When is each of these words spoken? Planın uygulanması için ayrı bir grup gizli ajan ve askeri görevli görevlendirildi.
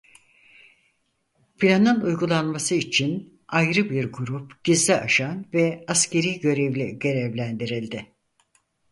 Planın 1.59 2.01
uygulanması 2.01 2.75
için 2.75 3.41
ayrı 3.47 3.89
bir 3.89 4.05
grup 4.11 4.63
gizli 4.63 4.95
ajan 4.95 5.45
ve 5.53 5.85
askeri 5.87 6.39
görevli 6.39 6.99
görevlendirildi. 6.99 8.11